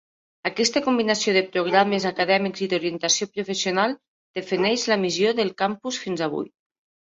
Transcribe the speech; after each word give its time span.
Aquesta 0.49 0.79
combinació 0.85 1.33
de 1.35 1.43
programes 1.55 2.07
acadèmics 2.09 2.63
i 2.67 2.69
d'orientació 2.71 3.27
professional 3.35 3.95
defineix 4.41 4.87
la 4.93 4.99
missió 5.05 5.35
del 5.43 5.53
campus 5.63 6.01
fins 6.07 6.27
avui. 6.31 6.51